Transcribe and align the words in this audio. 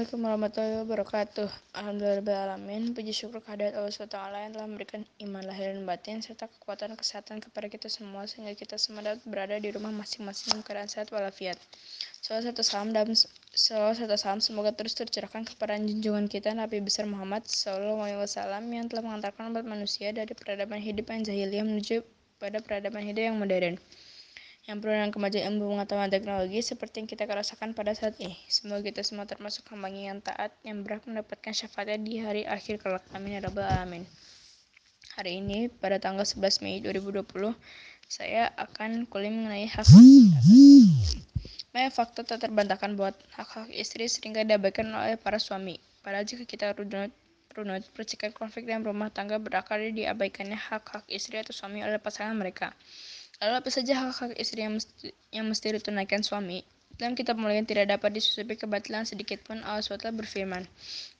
Assalamualaikum 0.00 0.32
warahmatullahi 0.32 0.80
wabarakatuh. 0.80 1.48
Alhamdulillahirrahmanirrahim. 1.76 2.96
Puji 2.96 3.12
syukur 3.12 3.44
kehadirat 3.44 3.76
Allah 3.76 3.92
SWT 3.92 4.16
yang 4.16 4.52
telah 4.56 4.64
memberikan 4.64 5.04
iman 5.28 5.44
lahir 5.44 5.76
dan 5.76 5.84
batin 5.84 6.24
serta 6.24 6.48
kekuatan 6.48 6.96
kesehatan 6.96 7.36
kepada 7.44 7.68
kita 7.68 7.92
semua 7.92 8.24
sehingga 8.24 8.56
kita 8.56 8.80
semua 8.80 9.04
dapat 9.04 9.20
berada 9.28 9.60
di 9.60 9.68
rumah 9.68 9.92
masing-masing 9.92 10.56
dalam 10.56 10.64
keadaan 10.64 10.88
sehat 10.88 11.12
walafiat. 11.12 11.60
Salah 12.24 12.40
satu 12.40 12.64
salam 12.64 12.96
dan 12.96 13.12
salah 13.52 13.92
satu 13.92 14.16
salam 14.16 14.40
semoga 14.40 14.72
terus 14.72 14.96
tercurahkan 14.96 15.44
kepada 15.44 15.76
junjungan 15.76 16.32
kita 16.32 16.56
Nabi 16.56 16.80
besar 16.80 17.04
Muhammad 17.04 17.44
SAW 17.44 18.00
yang 18.72 18.88
telah 18.88 19.04
mengantarkan 19.04 19.52
umat 19.52 19.68
manusia 19.68 20.16
dari 20.16 20.32
peradaban 20.32 20.80
hidup 20.80 21.12
yang 21.12 21.28
jahiliyah 21.28 21.68
menuju 21.68 22.00
pada 22.40 22.64
peradaban 22.64 23.04
hidup 23.04 23.20
yang 23.20 23.36
modern 23.36 23.76
yang 24.68 24.76
perlu 24.80 24.92
dengan 24.92 25.08
kemajuan 25.08 25.56
ilmu 25.56 25.76
pengetahuan 25.76 26.12
teknologi 26.12 26.60
seperti 26.60 27.00
yang 27.00 27.08
kita 27.08 27.24
rasakan 27.24 27.72
pada 27.72 27.96
saat 27.96 28.18
ini. 28.20 28.36
Semoga 28.44 28.84
kita 28.84 29.00
semua 29.00 29.24
termasuk 29.24 29.64
hamba 29.72 29.88
yang 29.88 30.20
taat 30.20 30.52
yang 30.60 30.84
berhak 30.84 31.08
mendapatkan 31.08 31.56
syafaatnya 31.56 31.96
di 31.96 32.20
hari 32.20 32.42
akhir 32.44 32.84
kelak. 32.84 33.04
Amin 33.16 33.40
ya 33.40 33.40
rabbal 33.40 33.64
alamin. 33.64 34.04
Hari 35.16 35.40
ini 35.40 35.72
pada 35.72 35.96
tanggal 35.96 36.28
11 36.28 36.60
Mei 36.60 36.78
2020 36.84 37.56
saya 38.10 38.50
akan 38.58 39.06
kuliah 39.06 39.30
mengenai 39.30 39.70
hak 39.70 39.86
Banyak 41.70 41.92
fakta 41.94 42.26
tak 42.26 42.42
terbantahkan 42.42 42.98
buat 42.98 43.14
hak-hak 43.38 43.70
istri 43.70 44.10
sering 44.10 44.34
diabaikan 44.34 44.90
oleh 44.90 45.14
para 45.14 45.38
suami. 45.38 45.78
Padahal 46.02 46.26
jika 46.26 46.42
kita 46.42 46.74
runut, 46.74 47.14
runut 47.54 47.86
percikan 47.94 48.34
konflik 48.34 48.66
dalam 48.66 48.82
rumah 48.82 49.14
tangga 49.14 49.38
berakar 49.38 49.78
diabaikannya 49.78 50.58
hak-hak 50.58 51.06
istri 51.06 51.38
atau 51.38 51.54
suami 51.54 51.86
oleh 51.86 52.02
pasangan 52.02 52.34
mereka. 52.34 52.74
Lalu 53.40 53.54
apa 53.56 53.70
saja 53.72 53.92
hak-hak 53.96 54.36
istri 54.36 54.60
yang 54.60 54.76
mesti, 54.76 55.16
yang 55.32 55.48
mesti 55.48 55.72
ditunaikan 55.72 56.20
suami? 56.20 56.60
Dalam 57.00 57.16
kitab 57.16 57.40
mulia 57.40 57.64
tidak 57.64 57.88
dapat 57.88 58.12
disusupi 58.12 58.52
kebatilan 58.52 59.08
sedikit 59.08 59.40
pun 59.40 59.64
Allah 59.64 59.80
SWT 59.80 60.12
berfirman. 60.12 60.68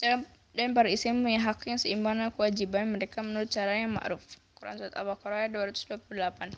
Dalam, 0.04 0.28
dan 0.52 0.76
para 0.76 0.92
istri 0.92 1.16
mempunyai 1.16 1.40
hak 1.40 1.64
yang 1.64 1.80
seimbang 1.80 2.20
dengan 2.20 2.28
kewajiban 2.36 2.92
mereka 2.92 3.24
menurut 3.24 3.48
cara 3.48 3.72
yang 3.72 3.96
ma'ruf. 3.96 4.20
Quran 4.52 4.76
Surat 4.76 4.92
Al-Baqarah 5.00 5.48
228. 5.48 6.52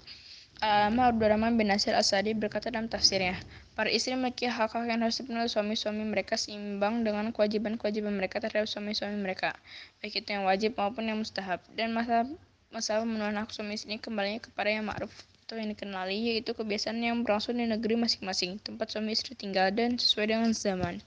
Al-Alama 0.67 1.15
Abdurrahman 1.15 1.55
bin 1.55 1.71
Nasir 1.71 1.95
Asadi 1.95 2.35
berkata 2.35 2.67
dalam 2.75 2.91
tafsirnya, 2.91 3.39
para 3.79 3.87
istri 3.87 4.19
memiliki 4.19 4.51
hak-hak 4.51 4.83
yang 4.91 4.99
harus 4.99 5.23
dipenuhi 5.23 5.47
suami-suami 5.47 6.03
mereka 6.03 6.35
seimbang 6.35 7.07
dengan 7.07 7.31
kewajiban-kewajiban 7.31 8.19
mereka 8.19 8.43
terhadap 8.43 8.67
suami-suami 8.67 9.15
mereka, 9.15 9.55
baik 10.03 10.27
itu 10.27 10.35
yang 10.35 10.43
wajib 10.43 10.75
maupun 10.75 11.07
yang 11.07 11.23
mustahab. 11.23 11.63
Dan 11.79 11.95
masalah 11.95 12.27
masalah 12.75 13.07
pemenuhan 13.07 13.39
hak 13.39 13.55
suami 13.55 13.79
istri 13.79 14.03
kembali 14.03 14.43
kepada 14.43 14.67
yang 14.67 14.91
ma'ruf 14.91 15.15
atau 15.53 15.61
yang 15.61 15.77
dikenali 15.77 16.33
yaitu 16.33 16.56
kebiasaan 16.56 16.97
yang 17.05 17.20
berlangsung 17.20 17.61
di 17.61 17.69
negeri 17.69 17.92
masing-masing, 18.00 18.56
tempat 18.64 18.89
suami 18.89 19.12
istri 19.12 19.36
tinggal 19.36 19.69
dan 19.69 20.00
sesuai 20.00 20.33
dengan 20.33 20.56
zaman. 20.56 21.05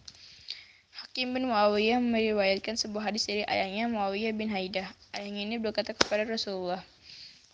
Hakim 0.93 1.33
bin 1.33 1.49
Muawiyah 1.49 1.97
meriwayatkan 1.97 2.77
sebuah 2.77 3.09
hadis 3.09 3.25
dari 3.25 3.41
ayahnya 3.49 3.89
Muawiyah 3.89 4.37
bin 4.37 4.53
Haidah. 4.53 4.85
Ayahnya 5.17 5.49
ini 5.49 5.57
berkata 5.57 5.97
kepada 5.97 6.29
Rasulullah, 6.29 6.77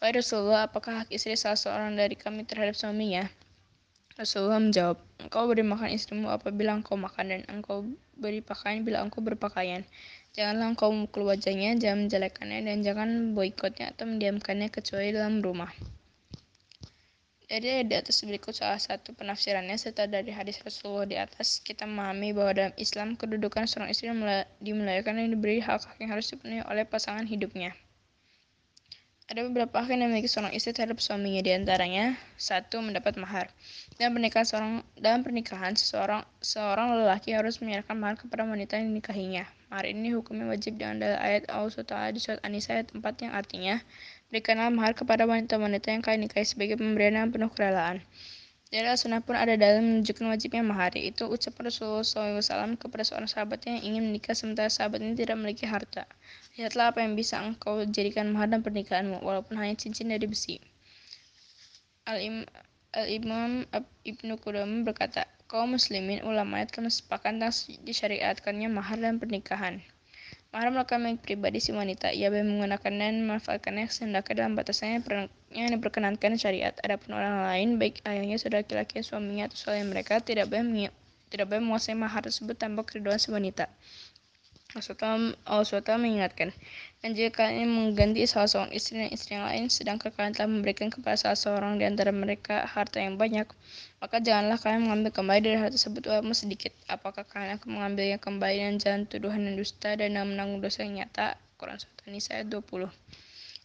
Wahai 0.03 0.19
Rasulullah, 0.19 0.67
apakah 0.67 1.07
hak 1.07 1.15
istri 1.15 1.39
salah 1.39 1.55
seorang 1.55 1.95
dari 1.95 2.19
kami 2.19 2.43
terhadap 2.43 2.75
suaminya? 2.75 3.23
Rasulullah 4.19 4.59
menjawab, 4.59 4.99
Engkau 5.23 5.47
beri 5.47 5.63
makan 5.63 5.95
istrimu 5.95 6.27
apabila 6.27 6.75
engkau 6.75 6.99
makan 6.99 7.31
dan 7.31 7.41
engkau 7.47 7.87
beri 8.19 8.43
pakaian 8.43 8.83
bila 8.83 8.99
engkau 8.99 9.23
berpakaian. 9.23 9.87
Janganlah 10.35 10.75
engkau 10.75 10.91
memukul 10.91 11.23
wajahnya, 11.23 11.71
jangan 11.79 12.11
menjelekannya, 12.11 12.67
dan 12.67 12.83
jangan 12.83 13.31
boikotnya 13.31 13.95
atau 13.95 14.11
mendiamkannya 14.11 14.67
kecuali 14.67 15.15
dalam 15.15 15.39
rumah. 15.39 15.71
Dari 17.51 17.83
di 17.83 17.95
atas 17.99 18.23
berikut 18.23 18.55
salah 18.55 18.79
satu 18.79 19.11
penafsirannya 19.11 19.75
serta 19.75 20.07
dari 20.07 20.31
hadis 20.31 20.63
Rasulullah 20.63 21.03
di 21.03 21.19
atas 21.19 21.59
kita 21.59 21.83
memahami 21.83 22.31
bahwa 22.31 22.55
dalam 22.55 22.73
Islam 22.79 23.19
kedudukan 23.19 23.67
seorang 23.67 23.91
istri 23.91 24.07
dimuliakan 24.63 25.19
dan 25.19 25.27
diberi 25.27 25.59
hak-hak 25.59 25.99
yang 25.99 26.15
harus 26.15 26.31
dipenuhi 26.31 26.63
oleh 26.63 26.87
pasangan 26.87 27.27
hidupnya. 27.27 27.75
Ada 29.27 29.51
beberapa 29.51 29.83
hak 29.83 29.91
yang 29.91 30.07
dimiliki 30.07 30.31
seorang 30.31 30.55
istri 30.55 30.71
terhadap 30.71 31.03
suaminya 31.03 31.43
di 31.43 31.51
antaranya 31.51 32.15
satu 32.39 32.79
mendapat 32.79 33.19
mahar. 33.19 33.51
Dalam 33.99 34.15
pernikahan 34.15 34.47
seorang 34.47 34.73
dalam 34.95 35.19
pernikahan 35.19 35.75
seseorang 35.75 36.23
seorang 36.39 37.03
lelaki 37.03 37.35
harus 37.35 37.59
menyerahkan 37.59 37.99
mahar 37.99 38.15
kepada 38.15 38.47
wanita 38.47 38.79
yang 38.79 38.95
dinikahinya. 38.95 39.43
Mahar 39.67 39.91
ini 39.91 40.15
hukumnya 40.15 40.47
wajib 40.47 40.79
dengan 40.79 41.03
dalil 41.03 41.19
ayat 41.19 41.51
Allah 41.51 42.15
di 42.15 42.19
surat 42.23 42.39
An-Nisa 42.47 42.79
ayat 42.79 42.95
4 42.95 43.23
yang 43.27 43.31
artinya 43.35 43.75
Berikanlah 44.31 44.71
mahar 44.71 44.95
kepada 44.95 45.27
wanita-wanita 45.27 45.91
yang 45.91 45.99
kalian 45.99 46.23
nikahi 46.23 46.47
sebagai 46.47 46.79
pemberian 46.79 47.19
yang 47.19 47.29
penuh 47.35 47.51
kerelaan. 47.51 47.99
Dari 48.71 48.87
sunnah 48.95 49.19
pun 49.19 49.35
ada 49.35 49.59
dalam 49.59 49.83
menunjukkan 49.83 50.31
wajibnya 50.31 50.63
mahar, 50.63 50.95
itu 50.95 51.27
ucapan 51.27 51.67
Rasulullah 51.67 52.07
SAW 52.07 52.79
kepada 52.79 53.03
seorang 53.03 53.27
sahabat 53.27 53.67
yang 53.67 53.83
ingin 53.83 54.07
menikah 54.07 54.31
sementara 54.31 54.71
sahabat 54.71 55.03
ini 55.03 55.19
tidak 55.19 55.35
memiliki 55.35 55.67
harta. 55.67 56.07
Lihatlah 56.55 56.95
apa 56.95 57.03
yang 57.03 57.19
bisa 57.19 57.43
engkau 57.43 57.83
jadikan 57.83 58.31
mahar 58.31 58.47
dan 58.47 58.63
pernikahanmu, 58.63 59.19
walaupun 59.19 59.59
hanya 59.59 59.75
cincin 59.75 60.07
dari 60.07 60.23
besi. 60.23 60.63
Al-Imam 62.07 63.67
Al 63.75 63.83
Ibnu 64.07 64.39
Qudam 64.39 64.87
berkata, 64.87 65.27
kaum 65.51 65.75
muslimin 65.75 66.23
ulama 66.23 66.63
telah 66.63 66.87
sepakat 66.87 67.35
tentang 67.35 67.51
disyariatkannya 67.83 68.71
mahar 68.71 69.03
dan 69.03 69.19
pernikahan. 69.19 69.83
Merupakan 70.51 70.99
milik 70.99 71.23
pribadi 71.23 71.63
si 71.63 71.71
wanita. 71.71 72.11
Ia 72.11 72.27
boleh 72.27 72.43
menggunakan 72.43 72.91
dan 72.91 73.23
memanfaatkannya 73.23 73.87
sehendaknya 73.87 74.43
dalam 74.43 74.59
batasannya 74.59 74.99
yang 75.55 75.71
diperkenankan 75.71 76.35
syariat. 76.35 76.75
Adapun 76.83 77.15
orang 77.15 77.47
lain, 77.47 77.79
baik 77.79 78.03
ayahnya, 78.03 78.35
saudara 78.35 78.67
laki-laki, 78.67 78.99
suaminya, 78.99 79.47
atau 79.47 79.55
selain 79.55 79.87
mereka, 79.87 80.19
tidak 80.19 80.51
boleh 80.51 80.91
tidak 81.31 81.47
boleh 81.47 81.63
menguasai 81.63 81.95
mahar 81.95 82.27
tersebut 82.27 82.59
tanpa 82.59 82.83
keriduan 82.83 83.15
si 83.15 83.31
wanita. 83.31 83.71
Allah 84.71 85.67
SWT 85.67 85.91
mengingatkan, 85.99 86.55
dan 87.03 87.09
jika 87.11 87.43
kalian 87.43 87.67
mengganti 87.67 88.23
salah 88.23 88.47
seorang 88.47 88.71
istri 88.71 89.03
dan 89.03 89.11
istri 89.11 89.35
yang 89.35 89.43
lain, 89.43 89.67
sedangkan 89.67 90.15
kalian 90.15 90.31
telah 90.31 90.47
memberikan 90.47 90.87
kepada 90.87 91.19
salah 91.19 91.35
seorang 91.35 91.75
di 91.75 91.83
antara 91.83 92.15
mereka 92.15 92.63
harta 92.63 93.03
yang 93.03 93.19
banyak, 93.19 93.43
maka 93.99 94.15
janganlah 94.23 94.55
kalian 94.55 94.87
mengambil 94.87 95.11
kembali 95.11 95.39
dari 95.43 95.57
hal 95.59 95.69
tersebut 95.75 96.07
walaupun 96.07 96.31
sedikit. 96.31 96.71
Apakah 96.87 97.27
kalian 97.27 97.59
akan 97.59 97.67
mengambilnya 97.67 98.15
kembali 98.15 98.55
dengan 98.63 98.75
jalan 98.79 99.01
tuduhan 99.11 99.43
dan 99.43 99.53
dusta 99.59 99.91
dan 99.99 100.15
menanggung 100.15 100.63
dosa 100.63 100.87
yang 100.87 101.03
nyata? 101.03 101.35
Quran 101.59 101.75
Surat 101.75 101.99
An-Nisa 102.07 102.31
ayat 102.39 102.47
20. 102.47 102.87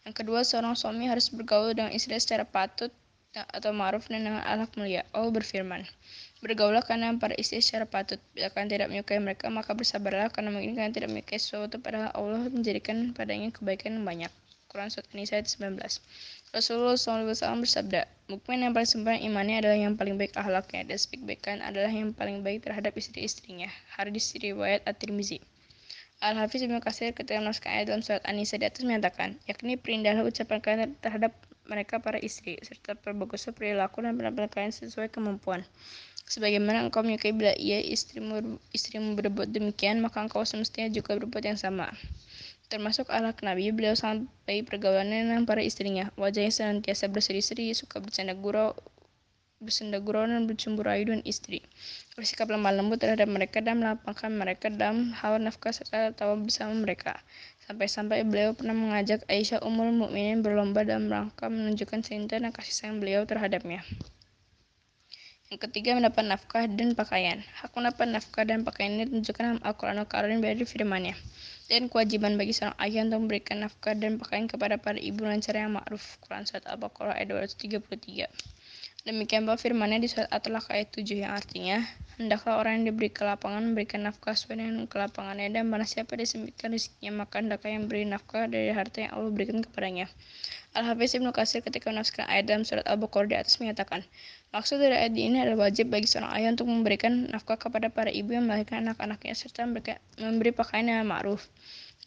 Yang 0.03 0.15
kedua, 0.23 0.39
seorang 0.43 0.75
suami 0.75 1.07
harus 1.07 1.31
bergaul 1.31 1.71
dengan 1.71 1.95
istri 1.95 2.19
secara 2.19 2.43
patut 2.43 2.91
atau 3.33 3.71
ma'ruf 3.71 4.11
dan 4.11 4.27
dengan 4.27 4.43
ahlak 4.43 4.75
mulia. 4.75 5.07
Allah 5.15 5.31
berfirman, 5.31 5.87
Bergaulah 6.37 6.85
karena 6.85 7.17
para 7.17 7.33
istri 7.33 7.57
secara 7.65 7.89
patut. 7.89 8.21
Bila 8.37 8.53
kalian 8.53 8.69
tidak 8.69 8.87
menyukai 8.93 9.17
mereka, 9.17 9.49
maka 9.49 9.73
bersabarlah 9.73 10.29
karena 10.29 10.53
mungkin 10.53 10.77
kalian 10.77 10.93
tidak 10.93 11.09
menyukai 11.09 11.41
sesuatu 11.41 11.81
padahal 11.81 12.13
Allah 12.13 12.45
menjadikan 12.53 13.09
padanya 13.17 13.49
kebaikan 13.49 13.97
yang 13.97 14.05
banyak. 14.05 14.31
Quran 14.67 14.93
Surat 14.93 15.07
An-Nisa 15.15 15.41
ayat 15.41 15.49
19. 15.49 15.81
Rasulullah 16.53 16.95
SAW 16.99 17.63
bersabda, 17.63 18.05
mukmin 18.29 18.61
yang 18.61 18.75
paling 18.75 18.85
sempurna 18.85 19.17
imannya 19.17 19.65
adalah 19.65 19.79
yang 19.79 19.97
paling 19.97 20.15
baik 20.19 20.37
akhlaknya, 20.37 20.93
dan 20.93 20.97
sebaik-baikan 21.01 21.57
adalah 21.65 21.89
yang 21.89 22.13
paling 22.13 22.45
baik 22.45 22.67
terhadap 22.67 22.93
istri-istrinya. 22.93 23.71
Hadis 23.97 24.35
riwayat 24.37 24.85
At-Tirmizi. 24.85 25.41
Al-Hafiz 26.21 26.61
Ibnu 26.65 26.77
Katsir 26.81 27.13
ketika 27.13 27.41
menuliskan 27.41 27.71
ayat 27.73 27.85
dalam 27.89 28.01
surat 28.05 28.21
An-Nisa 28.29 28.61
di 28.61 28.69
atas 28.69 28.85
menyatakan, 28.85 29.41
yakni 29.49 29.79
perindahlah 29.79 30.21
ucapan 30.21 30.59
kalian 30.61 30.93
terhadap 31.01 31.33
mereka 31.67 31.99
para 31.99 32.17
istri, 32.21 32.55
serta 32.63 32.95
perbaguslah 32.95 33.53
perilaku 33.53 34.01
dan 34.01 34.15
penampilan 34.15 34.49
kalian 34.49 34.73
sesuai 34.73 35.11
kemampuan. 35.11 35.61
Sebagaimana 36.27 36.83
engkau 36.83 37.07
menyukai 37.07 37.31
bila 37.31 37.55
ia 37.55 37.79
istrimu, 37.79 38.59
istrimu 38.75 39.15
berbuat 39.15 39.47
demikian, 39.47 40.03
maka 40.03 40.19
engkau 40.19 40.43
semestinya 40.43 40.91
juga 40.91 41.15
berbuat 41.15 41.43
yang 41.47 41.55
sama. 41.55 41.87
Termasuk 42.67 43.07
ahlak 43.07 43.39
Nabi, 43.47 43.71
beliau 43.71 43.95
sampai 43.95 44.59
pergaulannya 44.67 45.23
dengan 45.23 45.47
para 45.47 45.63
istrinya. 45.63 46.11
Wajahnya 46.19 46.51
senantiasa 46.51 47.07
berseri-seri, 47.07 47.71
suka 47.71 48.03
bercanda 48.03 48.35
gurau, 48.35 48.75
bersenda 49.63 50.03
gurau 50.03 50.27
dan 50.27 50.45
bercumbu 50.45 50.83
rayu 50.83 51.07
dengan 51.07 51.23
istri. 51.23 51.63
Bersikap 52.13 52.51
lemah 52.51 52.75
lembut 52.75 52.99
terhadap 52.99 53.25
mereka 53.31 53.63
dan 53.63 53.79
melapangkan 53.79 54.27
mereka 54.27 54.67
dalam 54.67 55.15
hal 55.15 55.39
nafkah 55.39 55.71
serta 55.71 56.11
tawa 56.11 56.35
bersama 56.35 56.75
mereka. 56.75 57.17
Sampai-sampai 57.65 58.27
beliau 58.27 58.51
pernah 58.51 58.75
mengajak 58.75 59.23
Aisyah 59.31 59.63
Ummul 59.63 59.95
Mukminin 59.95 60.43
berlomba 60.43 60.83
dalam 60.83 61.07
rangka 61.07 61.47
menunjukkan 61.47 62.03
cinta 62.03 62.35
dan 62.35 62.51
kasih 62.51 62.75
sayang 62.75 62.99
beliau 62.99 63.23
terhadapnya. 63.23 63.81
Yang 65.47 65.71
ketiga, 65.71 65.95
mendapat 65.95 66.27
nafkah 66.27 66.67
dan 66.67 66.91
pakaian. 66.91 67.39
Hak 67.63 67.71
mendapat 67.71 68.07
nafkah 68.11 68.43
dan 68.43 68.67
pakaian 68.67 68.99
ini 68.99 69.07
ditunjukkan 69.07 69.43
dalam 69.43 69.61
Al-Quran 69.63 69.97
Al-Karim 70.03 70.43
dari 70.43 70.67
firmannya 70.67 71.15
dan 71.67 71.91
kewajiban 71.91 72.39
bagi 72.39 72.55
seorang 72.55 72.79
ayah 72.79 73.03
untuk 73.03 73.19
memberikan 73.27 73.59
nafkah 73.59 73.91
dan 73.91 74.15
pakaian 74.15 74.47
kepada 74.47 74.79
para 74.79 74.95
ibu 74.95 75.19
dengan 75.19 75.43
cara 75.43 75.67
yang 75.67 75.75
ma'ruf. 75.75 76.15
Quran 76.23 76.47
Surat 76.47 76.63
Al-Baqarah 76.63 77.19
ayat 77.19 77.27
233. 77.35 78.27
Demikian 79.07 79.47
pula 79.47 79.55
firmannya 79.55 80.03
di 80.03 80.11
surat 80.11 80.27
At-Talaq 80.27 80.67
ayat 80.67 80.91
7 80.91 81.23
yang 81.23 81.31
artinya, 81.31 81.79
Hendaklah 82.17 82.57
orang 82.57 82.81
yang 82.81 82.85
diberi 82.89 83.13
kelapangan 83.13 83.61
memberikan 83.61 84.01
nafkah 84.01 84.33
sesuai 84.33 84.57
dengan 84.57 84.89
kelapangannya 84.89 85.53
dan 85.53 85.69
mana 85.69 85.85
siapa 85.85 86.17
disempitkan 86.17 86.73
rezekinya 86.73 87.21
maka 87.21 87.37
hendaklah 87.37 87.69
yang 87.69 87.85
beri 87.85 88.09
nafkah 88.09 88.49
dari 88.49 88.73
harta 88.73 89.05
yang 89.05 89.13
Allah 89.13 89.29
berikan 89.29 89.61
kepadanya. 89.61 90.09
Al-Hafiz 90.73 91.13
Ibnu 91.13 91.29
Katsir 91.29 91.61
ketika 91.61 91.93
menafsirkan 91.93 92.25
ayat 92.25 92.49
dalam 92.49 92.65
surat 92.65 92.89
Al-Baqarah 92.89 93.29
di 93.29 93.37
atas 93.37 93.61
menyatakan, 93.61 94.01
maksud 94.49 94.81
dari 94.81 94.97
ayat 94.97 95.13
ini 95.13 95.45
adalah 95.45 95.69
wajib 95.69 95.93
bagi 95.93 96.09
seorang 96.09 96.33
ayah 96.41 96.57
untuk 96.57 96.65
memberikan 96.65 97.29
nafkah 97.29 97.61
kepada 97.61 97.93
para 97.93 98.09
ibu 98.09 98.33
yang 98.33 98.49
melahirkan 98.49 98.89
anak-anaknya 98.89 99.37
serta 99.37 99.69
memberi 100.17 100.51
pakaian 100.57 100.89
yang 100.89 101.05
ma'ruf 101.05 101.45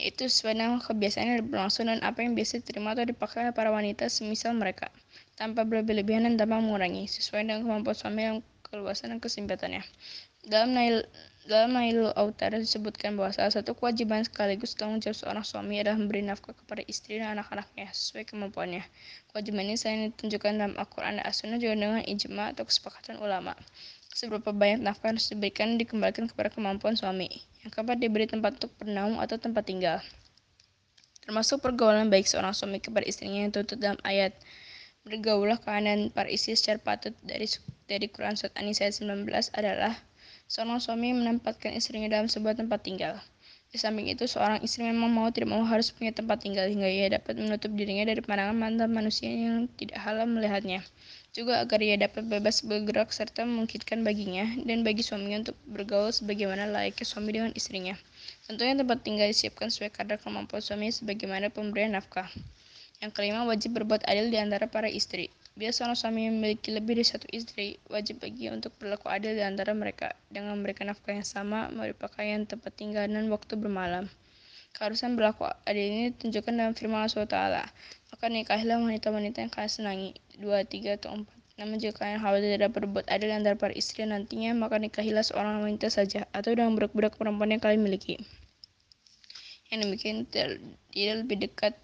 yaitu 0.01 0.27
sesuai 0.27 0.59
dengan 0.59 0.83
kebiasaan 0.83 1.27
yang 1.29 1.47
berlangsung 1.47 1.87
dan 1.87 2.03
apa 2.03 2.25
yang 2.25 2.35
biasa 2.35 2.65
diterima 2.65 2.99
atau 2.99 3.05
dipakai 3.07 3.47
oleh 3.47 3.55
para 3.55 3.71
wanita 3.71 4.09
semisal 4.09 4.57
mereka 4.57 4.89
tanpa 5.41 5.65
berlebihan 5.65 6.29
dan 6.29 6.37
tanpa 6.37 6.61
mengurangi, 6.61 7.09
sesuai 7.09 7.49
dengan 7.49 7.65
kemampuan 7.65 7.97
suami 7.97 8.21
yang 8.29 8.39
keluasan 8.69 9.17
dan 9.17 9.19
kesempitannya. 9.25 9.81
Dalam 10.45 10.77
Nail 10.77 11.09
dalam 11.49 11.73
Nailul 11.73 12.13
Autar 12.21 12.53
disebutkan 12.53 13.17
bahwa 13.17 13.33
salah 13.33 13.49
satu 13.49 13.73
kewajiban 13.73 14.21
sekaligus 14.21 14.77
tanggung 14.77 15.01
jawab 15.01 15.17
seorang 15.17 15.45
suami 15.45 15.81
adalah 15.81 15.97
memberi 15.97 16.21
nafkah 16.21 16.53
kepada 16.53 16.85
istri 16.85 17.17
dan 17.17 17.41
anak-anaknya 17.41 17.89
sesuai 17.97 18.29
kemampuannya. 18.29 18.85
Kewajiban 19.33 19.65
ini 19.65 19.77
selain 19.81 20.13
ditunjukkan 20.13 20.53
dalam 20.61 20.75
Al-Quran 20.77 21.17
dan 21.17 21.25
As-Sunnah 21.25 21.57
juga 21.57 21.81
dengan 21.81 22.05
ijma 22.05 22.53
atau 22.53 22.69
kesepakatan 22.69 23.25
ulama. 23.25 23.57
Seberapa 24.13 24.53
banyak 24.53 24.85
nafkah 24.85 25.17
harus 25.17 25.33
diberikan 25.33 25.81
dikembalikan 25.81 26.29
kepada 26.29 26.53
kemampuan 26.53 26.93
suami. 26.93 27.41
Yang 27.65 27.81
keempat 27.81 27.97
diberi 27.97 28.29
tempat 28.29 28.61
untuk 28.61 28.73
bernaung 28.77 29.17
atau 29.17 29.41
tempat 29.41 29.65
tinggal. 29.65 30.05
Termasuk 31.25 31.65
pergaulan 31.65 32.13
baik 32.13 32.29
seorang 32.29 32.53
suami 32.53 32.85
kepada 32.85 33.09
istrinya 33.09 33.49
yang 33.49 33.53
tutup 33.53 33.81
dalam 33.81 33.97
ayat 34.05 34.37
Bergaulah 35.01 35.57
para 36.13 36.29
istri 36.29 36.53
secara 36.53 36.77
patut 36.77 37.17
dari 37.25 37.49
dari 37.89 38.07
Quran 38.13 38.37
Surat 38.37 38.53
An-Nisa 38.61 38.93
19 38.93 39.25
adalah 39.57 39.97
seorang 40.45 40.77
suami 40.77 41.17
menempatkan 41.17 41.73
istrinya 41.73 42.13
dalam 42.13 42.29
sebuah 42.29 42.59
tempat 42.61 42.85
tinggal. 42.85 43.17
Di 43.71 43.79
samping 43.79 44.11
itu, 44.11 44.27
seorang 44.27 44.67
istri 44.67 44.83
memang 44.83 45.15
mau 45.15 45.31
tidak 45.31 45.55
mau 45.55 45.63
harus 45.63 45.95
punya 45.95 46.11
tempat 46.11 46.43
tinggal 46.43 46.67
hingga 46.67 46.91
ia 46.91 47.07
dapat 47.07 47.39
menutup 47.39 47.71
dirinya 47.71 48.03
dari 48.03 48.19
pandangan 48.19 48.59
mantan 48.59 48.91
manusia 48.91 49.31
yang 49.31 49.71
tidak 49.79 49.95
halal 50.03 50.27
melihatnya. 50.27 50.83
Juga 51.31 51.63
agar 51.63 51.79
ia 51.79 51.95
dapat 51.95 52.27
bebas 52.27 52.67
bergerak 52.67 53.15
serta 53.15 53.47
memungkinkan 53.47 54.03
baginya 54.03 54.43
dan 54.67 54.83
bagi 54.83 55.07
suaminya 55.07 55.47
untuk 55.47 55.57
bergaul 55.71 56.11
sebagaimana 56.11 56.67
layaknya 56.67 57.07
suami 57.07 57.31
dengan 57.31 57.55
istrinya. 57.55 57.95
Tentunya 58.51 58.75
tempat 58.75 59.07
tinggal 59.07 59.31
disiapkan 59.31 59.71
sesuai 59.71 59.95
kadar 59.95 60.19
kemampuan 60.19 60.59
suami 60.59 60.91
sebagaimana 60.91 61.49
pemberian 61.55 61.95
nafkah. 61.95 62.27
Yang 63.01 63.13
kelima, 63.17 63.49
wajib 63.49 63.81
berbuat 63.81 64.05
adil 64.05 64.29
di 64.29 64.37
antara 64.37 64.69
para 64.69 64.85
istri. 64.85 65.33
Bila 65.57 65.73
seorang 65.73 65.97
suami 65.97 66.29
memiliki 66.29 66.69
lebih 66.69 67.01
dari 67.01 67.09
satu 67.09 67.25
istri, 67.33 67.81
wajib 67.89 68.21
bagi 68.21 68.53
untuk 68.53 68.77
berlaku 68.77 69.09
adil 69.09 69.33
di 69.33 69.41
antara 69.41 69.73
mereka 69.73 70.13
dengan 70.29 70.61
memberikan 70.61 70.93
nafkah 70.93 71.17
yang 71.17 71.25
sama, 71.25 71.73
memberi 71.73 71.97
pakaian, 71.97 72.45
tempat 72.45 72.77
tinggal, 72.77 73.09
dan 73.09 73.33
waktu 73.33 73.57
bermalam. 73.57 74.05
Keharusan 74.77 75.17
berlaku 75.17 75.49
adil 75.65 75.85
ini 75.91 76.03
ditunjukkan 76.13 76.53
dalam 76.53 76.73
firman 76.77 77.03
Allah 77.03 77.13
SWT. 77.13 77.39
Maka 78.13 78.25
nikahilah 78.29 78.79
wanita-wanita 78.79 79.49
yang 79.49 79.53
kalian 79.53 79.73
senangi, 79.73 80.11
dua, 80.37 80.63
tiga, 80.69 81.01
atau 81.01 81.25
empat. 81.25 81.37
Namun 81.61 81.77
jika 81.77 82.05
kalian 82.05 82.25
khawatir 82.25 82.57
tidak 82.57 82.73
berbuat 82.73 83.05
adil 83.09 83.33
antara 83.33 83.57
para 83.57 83.73
istri 83.77 84.05
nantinya, 84.05 84.53
maka 84.57 84.77
nikahilah 84.81 85.21
seorang 85.21 85.61
wanita 85.61 85.89
saja, 85.89 86.25
atau 86.37 86.53
dengan 86.53 86.73
budak-budak 86.77 87.17
perempuan 87.17 87.53
yang 87.53 87.61
kalian 87.61 87.85
miliki. 87.85 88.21
Yang 89.69 89.89
demikian 89.89 90.17
tidak 90.25 90.65
lebih 90.95 91.37
dekat 91.49 91.77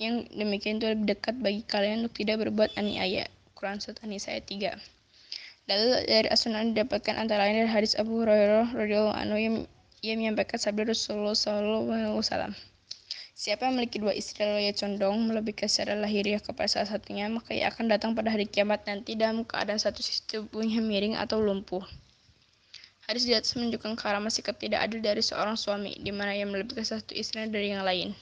yang 0.00 0.24
demikian 0.32 0.80
itu 0.80 0.88
lebih 0.88 1.12
dekat 1.12 1.36
bagi 1.44 1.60
kalian 1.68 2.08
untuk 2.08 2.24
tidak 2.24 2.40
berbuat 2.48 2.72
aniaya. 2.80 3.28
Quran 3.52 3.76
Surat 3.84 4.00
An-Nisa 4.00 4.32
ayat 4.32 4.48
3. 4.48 4.80
Lalu 5.68 5.86
dari 6.08 6.28
As-Sunan 6.32 6.72
didapatkan 6.72 7.20
antara 7.20 7.44
lain 7.44 7.60
dari 7.60 7.70
hadis 7.70 7.92
Abu 8.00 8.24
Hurairah 8.24 8.72
radhiyallahu 8.72 9.12
anhu 9.12 9.36
yang 9.36 9.56
ia 10.00 10.16
menyampaikan 10.16 10.56
sabda 10.56 10.88
Rasulullah 10.88 11.36
sallallahu 11.36 11.92
alaihi 11.92 12.16
wasallam. 12.16 12.56
Siapa 13.36 13.68
yang 13.68 13.76
memiliki 13.76 14.00
dua 14.00 14.16
istri 14.16 14.40
lalu 14.44 14.68
ia 14.68 14.74
condong 14.76 15.28
melebihkan 15.28 15.68
secara 15.68 15.96
lahiriah 15.96 16.40
kepada 16.40 16.68
salah 16.68 16.88
satunya, 16.96 17.28
maka 17.28 17.52
ia 17.52 17.68
akan 17.68 17.92
datang 17.92 18.16
pada 18.16 18.32
hari 18.32 18.48
kiamat 18.48 18.84
nanti 18.88 19.16
dalam 19.16 19.44
keadaan 19.44 19.80
satu 19.80 20.00
sisi 20.00 20.24
tubuhnya 20.24 20.80
miring 20.80 21.16
atau 21.20 21.40
lumpuh. 21.40 21.84
Hadis 23.04 23.28
di 23.28 23.36
atas 23.36 23.52
menunjukkan 23.56 23.96
karamah 24.00 24.32
sikap 24.32 24.56
tidak 24.60 24.84
adil 24.84 25.00
dari 25.04 25.20
seorang 25.24 25.56
suami, 25.56 25.96
di 26.00 26.12
mana 26.12 26.36
ia 26.36 26.44
melebihkan 26.48 26.84
satu 26.84 27.12
istrinya 27.12 27.48
dari 27.48 27.72
yang 27.72 27.84
lain. 27.84 28.12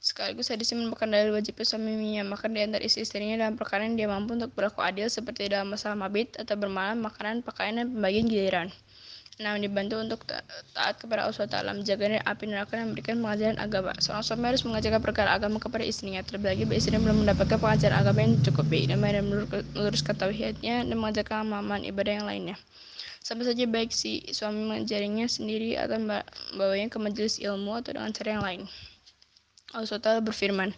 Sekaligus 0.00 0.48
hadis 0.48 0.72
merupakan 0.72 1.04
dalil 1.04 1.36
wajib 1.36 1.60
suami 1.60 1.92
menyamakan 1.92 2.56
di 2.56 2.64
antara 2.64 2.80
istri-istrinya 2.80 3.44
dalam 3.44 3.60
perkara 3.60 3.84
yang 3.84 4.00
dia 4.00 4.08
mampu 4.08 4.32
untuk 4.32 4.48
berlaku 4.56 4.80
adil 4.80 5.12
seperti 5.12 5.52
dalam 5.52 5.68
masalah 5.76 5.92
mabit 5.92 6.40
atau 6.40 6.56
bermalam, 6.56 6.96
makanan, 7.04 7.44
pakaian, 7.44 7.76
dan 7.76 7.92
pembagian 7.92 8.24
giliran. 8.24 8.72
Namun 9.44 9.60
dibantu 9.60 10.00
untuk 10.00 10.24
taat 10.72 10.96
kepada 11.00 11.28
Allah 11.28 11.36
SWT, 11.36 11.76
menjaga 11.84 12.16
dari 12.16 12.20
api 12.20 12.44
neraka 12.48 12.80
dan 12.80 12.92
memberikan 12.92 13.20
pengajaran 13.20 13.60
agama. 13.60 13.92
Seorang 14.00 14.24
suami 14.24 14.44
harus 14.48 14.62
mengajarkan 14.64 15.00
perkara 15.04 15.30
agama 15.36 15.60
kepada 15.60 15.84
istrinya, 15.84 16.24
terlebih 16.24 16.48
lagi 16.48 16.64
istrinya 16.80 17.00
belum 17.04 17.28
mendapatkan 17.28 17.60
pengajaran 17.60 17.96
agama 18.00 18.18
yang 18.24 18.32
cukup 18.40 18.72
dan 18.72 19.00
dan 19.04 19.24
meluruskan 19.76 20.16
tauhidnya 20.16 20.84
dan 20.84 20.96
mengajarkan 20.96 21.44
amalan 21.44 21.84
ibadah 21.84 22.20
yang 22.20 22.28
lainnya. 22.28 22.56
Sama 23.20 23.44
saja 23.44 23.68
baik 23.68 23.92
si 23.92 24.24
suami 24.32 24.64
mengajarinya 24.64 25.28
sendiri 25.28 25.76
atau 25.76 26.00
membawanya 26.00 26.88
ke 26.88 26.96
majelis 26.96 27.36
ilmu 27.36 27.76
atau 27.76 27.92
dengan 27.92 28.16
cara 28.16 28.28
yang 28.32 28.44
lain. 28.44 28.62
Allah 29.70 29.86
SWT 29.86 30.26
berfirman, 30.26 30.74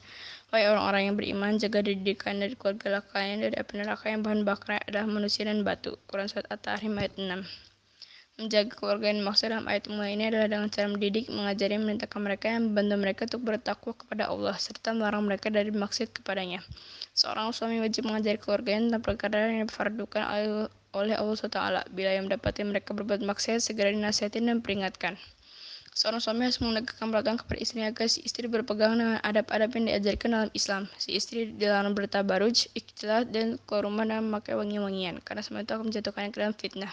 Wahai 0.53 0.69
orang-orang 0.69 1.03
yang 1.09 1.17
beriman, 1.17 1.57
jaga 1.57 1.81
didikan 1.81 2.37
dari 2.37 2.53
keluarga 2.53 3.01
kalian 3.01 3.41
dari 3.41 3.57
api 3.57 3.73
neraka 3.81 4.13
yang 4.13 4.21
bahan 4.21 4.45
bakarnya 4.45 4.85
adalah 4.85 5.09
manusia 5.09 5.49
dan 5.49 5.65
batu. 5.65 5.97
Quran 6.13 6.29
Surat 6.29 6.45
At-Tahrim 6.53 7.01
ayat 7.01 7.17
6 7.17 7.41
Menjaga 8.37 8.73
keluarga 8.77 9.09
yang 9.09 9.25
dimaksud 9.25 9.49
dalam 9.49 9.65
ayat 9.65 9.89
mulai 9.89 10.13
ini 10.13 10.29
adalah 10.29 10.49
dengan 10.53 10.69
cara 10.69 10.93
mendidik, 10.93 11.33
mengajari, 11.33 11.81
memerintahkan 11.81 12.21
mereka 12.21 12.45
yang 12.53 12.69
membantu 12.69 12.97
mereka 13.01 13.21
untuk 13.33 13.43
bertakwa 13.49 13.93
kepada 13.97 14.25
Allah, 14.29 14.55
serta 14.61 14.93
melarang 14.93 15.25
mereka 15.25 15.49
dari 15.49 15.73
maksud 15.73 16.13
kepadanya. 16.13 16.61
Seorang 17.17 17.53
suami 17.57 17.81
wajib 17.81 18.05
mengajari 18.09 18.37
keluarganya 18.37 18.93
tentang 18.93 19.05
perkara 19.05 19.53
yang 19.53 19.69
difardukan 19.69 20.21
oleh 20.93 21.17
Allah 21.17 21.35
SWT. 21.37 21.61
Bila 21.97 22.11
yang 22.13 22.29
mendapati 22.29 22.61
mereka 22.65 22.93
berbuat 22.93 23.25
maksiat, 23.25 23.65
segera 23.65 23.89
dinasihatin 23.89 24.53
dan 24.53 24.61
peringatkan. 24.61 25.17
Seorang 25.93 26.25
suami 26.25 26.49
harus 26.49 26.57
menegakkan 26.57 27.13
peraturan 27.13 27.37
kepada 27.37 27.59
istrinya 27.61 27.93
agar 27.93 28.09
si 28.09 28.25
istri 28.25 28.49
berpegang 28.49 28.97
dengan 28.97 29.21
adab-adab 29.21 29.77
yang 29.77 29.93
diajarkan 29.93 30.29
dalam 30.33 30.51
Islam. 30.57 30.89
Si 30.97 31.13
istri 31.13 31.53
dilarang 31.53 31.93
bertabaruj, 31.93 32.73
ikhtilat, 32.73 33.29
dan 33.29 33.61
keluar 33.69 33.85
rumah 33.85 34.09
dan 34.09 34.25
memakai 34.25 34.57
wangi-wangian, 34.57 35.21
karena 35.21 35.45
semua 35.45 35.61
itu 35.61 35.77
akan 35.77 35.93
menjatuhkannya 35.93 36.33
ke 36.33 36.39
dalam 36.41 36.57
fitnah. 36.57 36.93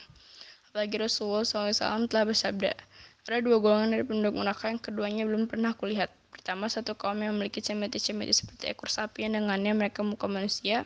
Apalagi 0.68 1.00
Rasulullah 1.00 1.48
SAW 1.48 2.12
telah 2.12 2.28
bersabda, 2.28 2.76
ada 3.30 3.40
dua 3.40 3.64
golongan 3.64 3.96
dari 3.96 4.04
penduduk 4.04 4.36
neraka 4.36 4.68
yang 4.68 4.82
keduanya 4.84 5.24
belum 5.24 5.48
pernah 5.48 5.72
kulihat. 5.80 6.12
Pertama, 6.36 6.68
satu 6.68 6.92
kaum 6.98 7.24
yang 7.24 7.40
memiliki 7.40 7.64
cemeti-cemeti 7.64 8.36
seperti 8.36 8.68
ekor 8.68 8.92
sapi 8.92 9.24
yang 9.24 9.40
dengannya 9.40 9.80
mereka 9.80 10.04
muka 10.04 10.28
manusia, 10.28 10.84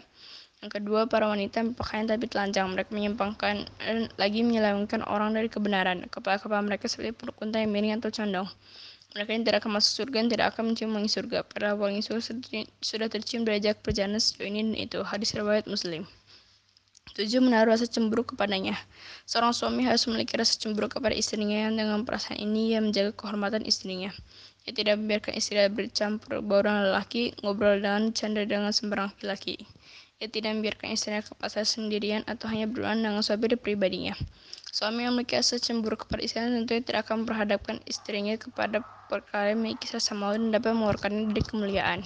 yang 0.63 0.71
kedua, 0.71 1.11
para 1.11 1.27
wanita 1.27 1.59
berpakaian 1.59 2.07
tapi 2.07 2.23
telanjang. 2.31 2.71
Mereka 2.71 2.95
menyimpangkan 2.95 3.67
dan 3.83 4.07
lagi 4.15 4.47
menyelewengkan 4.47 5.03
orang 5.03 5.35
dari 5.35 5.51
kebenaran. 5.51 6.07
Kepala-kepala 6.07 6.63
mereka 6.63 6.87
seperti 6.87 7.11
perut 7.11 7.35
unta 7.43 7.59
yang 7.59 7.75
miring 7.75 7.99
atau 7.99 8.07
condong. 8.07 8.47
Mereka 9.11 9.29
yang 9.35 9.43
tidak 9.43 9.57
akan 9.59 9.71
masuk 9.75 9.91
surga 9.91 10.15
dan 10.23 10.27
tidak 10.31 10.47
akan 10.55 10.63
mencium 10.71 10.95
wangi 10.95 11.11
surga. 11.11 11.43
Padahal 11.51 11.75
wangi 11.83 11.99
surga 11.99 12.23
sudah 12.79 13.11
tercium 13.11 13.43
derajat 13.43 13.83
perjalanan 13.83 14.23
sejauh 14.23 14.47
ini 14.47 14.63
dan 14.63 14.75
itu. 14.79 14.99
Hadis 15.03 15.35
riwayat 15.35 15.67
Muslim. 15.67 16.07
Tujuh 17.11 17.43
menaruh 17.43 17.75
rasa 17.75 17.83
cemburu 17.83 18.23
kepadanya. 18.23 18.79
Seorang 19.27 19.51
suami 19.51 19.83
harus 19.83 20.07
memiliki 20.07 20.39
rasa 20.39 20.55
cemburu 20.55 20.87
kepada 20.87 21.11
istrinya 21.11 21.67
yang 21.67 21.75
dengan 21.75 22.07
perasaan 22.07 22.39
ini 22.39 22.71
ia 22.71 22.79
menjaga 22.79 23.11
kehormatan 23.11 23.67
istrinya. 23.67 24.15
Ia 24.63 24.71
tidak 24.71 24.95
membiarkan 24.95 25.35
istrinya 25.35 25.67
bercampur 25.67 26.39
bau 26.39 26.63
dengan 26.63 26.87
lelaki, 26.87 27.35
ngobrol 27.43 27.83
dengan 27.83 28.15
canda 28.15 28.47
dengan 28.47 28.71
sembarang 28.71 29.11
laki-laki. 29.11 29.67
Ia 30.23 30.31
tidak 30.31 30.55
membiarkan 30.55 30.95
istrinya 30.95 31.19
ke 31.19 31.35
pasar 31.35 31.67
sendirian 31.67 32.23
atau 32.23 32.47
hanya 32.47 32.63
berduaan 32.63 33.03
dengan 33.03 33.19
suami 33.19 33.59
pribadinya. 33.59 34.15
Suami 34.71 35.03
yang 35.03 35.19
memiliki 35.19 35.35
rasa 35.35 35.59
cemburu 35.59 35.99
kepada 35.99 36.23
istrinya 36.23 36.55
tentunya 36.63 36.79
tidak 36.79 37.11
akan 37.11 37.27
memperhadapkan 37.27 37.83
istrinya 37.83 38.39
kepada 38.39 38.79
perkara 39.11 39.51
yang 39.51 39.59
memiliki 39.59 39.91
rasa 39.91 40.15
malu 40.15 40.39
dan 40.39 40.55
dapat 40.55 40.79
mengeluarkannya 40.79 41.27
dari 41.27 41.43
kemuliaan. 41.43 41.99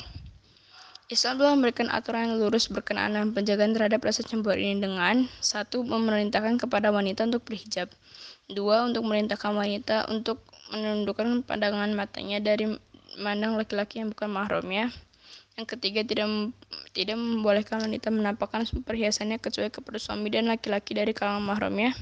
Islam 1.14 1.38
telah 1.38 1.54
memberikan 1.54 1.94
aturan 1.94 2.26
yang 2.26 2.34
lurus 2.42 2.74
berkenaan 2.74 3.14
dengan 3.14 3.38
penjagaan 3.38 3.78
terhadap 3.78 4.02
rasa 4.02 4.26
cemburu 4.26 4.58
ini 4.58 4.82
dengan 4.82 5.30
satu 5.38 5.86
memerintahkan 5.86 6.58
kepada 6.58 6.90
wanita 6.90 7.30
untuk 7.30 7.46
berhijab, 7.46 7.94
dua 8.50 8.90
untuk 8.90 9.06
memerintahkan 9.06 9.54
wanita 9.54 10.10
untuk 10.10 10.42
menundukkan 10.74 11.46
pandangan 11.46 11.94
matanya 11.94 12.42
dari 12.42 12.66
mandang 13.22 13.62
laki-laki 13.62 14.02
yang 14.02 14.10
bukan 14.10 14.28
mahramnya, 14.34 14.90
yang 15.58 15.66
ketiga, 15.66 16.06
tidak 16.06 16.54
tidak 16.94 17.18
membolehkan 17.18 17.82
wanita 17.82 18.14
menampakkan 18.14 18.62
perhiasannya 18.86 19.42
kecuali 19.42 19.74
kepada 19.74 19.98
suami 19.98 20.30
dan 20.30 20.46
laki-laki 20.46 20.94
dari 20.94 21.18
kalangan 21.18 21.42
mahramnya. 21.42 21.98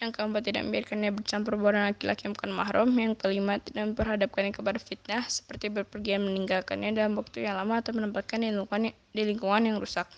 Yang 0.00 0.16
keempat, 0.16 0.42
tidak 0.44 0.62
membiarkannya 0.64 1.10
bercampur 1.12 1.60
baur 1.60 1.76
laki-laki 1.76 2.28
yang 2.28 2.32
bukan 2.32 2.52
mahram. 2.56 2.88
Yang 2.96 3.20
kelima, 3.20 3.60
tidak 3.60 3.92
memperhadapkannya 3.92 4.52
kepada 4.56 4.80
fitnah, 4.80 5.24
seperti 5.28 5.68
berpergian 5.68 6.24
meninggalkannya 6.24 6.96
dalam 6.96 7.20
waktu 7.20 7.44
yang 7.44 7.60
lama 7.60 7.84
atau 7.84 7.92
menempatkan 7.92 8.40
di 8.40 9.22
lingkungan, 9.24 9.62
yang 9.68 9.76
rusak. 9.76 10.08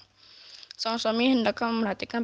Sang 0.78 0.94
suami 1.02 1.34
hendaklah 1.34 1.74
memperhatikan 1.74 2.22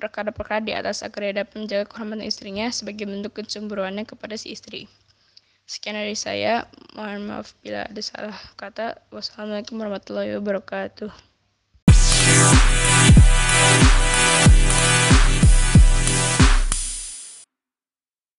perkara-perkara 0.00 0.64
di 0.64 0.72
atas 0.72 1.04
agar 1.04 1.36
dapat 1.36 1.60
menjaga 1.60 1.84
kehormatan 1.92 2.24
istrinya 2.24 2.72
sebagai 2.72 3.04
bentuk 3.04 3.36
kecemburuannya 3.36 4.08
kepada 4.08 4.32
si 4.40 4.56
istri. 4.56 4.88
Sekian 5.70 5.94
dari 5.94 6.18
saya. 6.18 6.66
Mohon 6.98 7.30
maaf 7.30 7.54
bila 7.62 7.86
ada 7.86 8.02
salah 8.02 8.34
kata. 8.58 8.98
Wassalamualaikum 9.14 9.78
warahmatullahi 9.78 10.34
wabarakatuh. 10.42 11.29